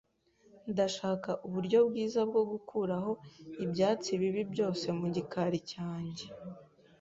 Ndashaka 0.71 1.29
uburyo 1.45 1.77
bwiza 1.87 2.21
bwo 2.29 2.41
gukuraho 2.51 3.11
ibyatsi 3.63 4.11
bibi 4.21 4.41
byose 4.51 4.85
mu 4.99 5.07
gikari 5.15 5.59
cyanjye. 5.71 6.25